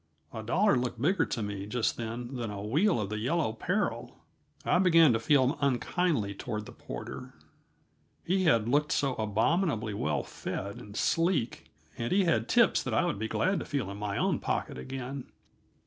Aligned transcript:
A 0.33 0.41
dollar 0.41 0.75
looked 0.77 0.99
bigger 0.99 1.27
to 1.27 1.43
me, 1.43 1.67
just 1.67 1.95
then, 1.95 2.33
than 2.35 2.49
a 2.49 2.59
wheel 2.63 2.99
of 2.99 3.09
the 3.11 3.19
Yellow 3.19 3.53
Peril. 3.53 4.17
I 4.65 4.79
began 4.79 5.13
to 5.13 5.19
feel 5.19 5.55
unkindly 5.61 6.33
toward 6.33 6.65
that 6.65 6.79
porter! 6.79 7.35
he 8.25 8.45
had 8.45 8.67
looked 8.67 8.91
so 8.91 9.13
abominably 9.13 9.93
well 9.93 10.23
fed 10.23 10.77
and 10.79 10.97
sleek, 10.97 11.65
and 11.99 12.11
he 12.11 12.23
had 12.23 12.49
tips 12.49 12.81
that 12.81 12.95
I 12.95 13.05
would 13.05 13.19
be 13.19 13.27
glad 13.27 13.59
to 13.59 13.65
feel 13.67 13.91
in 13.91 13.97
my 13.97 14.17
own 14.17 14.39
pocket 14.39 14.79
again. 14.79 15.27